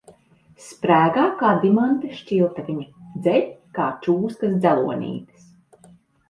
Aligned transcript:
Sprēgā 0.67 1.25
kā 1.41 1.51
dimanta 1.65 2.09
šķiltaviņa, 2.21 2.87
dzeļ 3.27 3.45
kā 3.77 3.91
čūskas 4.07 4.57
dzelonītis. 4.65 5.47